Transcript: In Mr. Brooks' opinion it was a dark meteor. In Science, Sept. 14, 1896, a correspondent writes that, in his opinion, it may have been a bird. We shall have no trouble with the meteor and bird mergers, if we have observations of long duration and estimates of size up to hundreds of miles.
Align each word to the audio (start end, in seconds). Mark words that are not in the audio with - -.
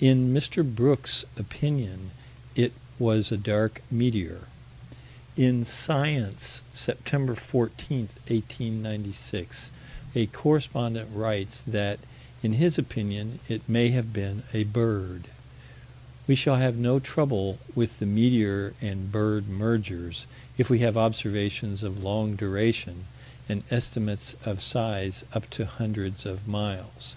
In 0.00 0.32
Mr. 0.32 0.64
Brooks' 0.64 1.26
opinion 1.36 2.12
it 2.54 2.72
was 2.98 3.30
a 3.30 3.36
dark 3.36 3.82
meteor. 3.90 4.44
In 5.36 5.66
Science, 5.66 6.62
Sept. 6.74 7.36
14, 7.36 7.98
1896, 8.26 9.70
a 10.14 10.26
correspondent 10.28 11.10
writes 11.12 11.60
that, 11.66 12.00
in 12.42 12.54
his 12.54 12.78
opinion, 12.78 13.38
it 13.50 13.68
may 13.68 13.90
have 13.90 14.14
been 14.14 14.44
a 14.54 14.64
bird. 14.64 15.24
We 16.26 16.36
shall 16.36 16.56
have 16.56 16.76
no 16.76 16.98
trouble 16.98 17.58
with 17.74 17.98
the 17.98 18.06
meteor 18.06 18.72
and 18.80 19.12
bird 19.12 19.46
mergers, 19.46 20.24
if 20.56 20.70
we 20.70 20.78
have 20.78 20.96
observations 20.96 21.82
of 21.82 22.02
long 22.02 22.34
duration 22.34 23.04
and 23.46 23.62
estimates 23.70 24.36
of 24.42 24.62
size 24.62 25.22
up 25.34 25.50
to 25.50 25.66
hundreds 25.66 26.24
of 26.24 26.48
miles. 26.48 27.16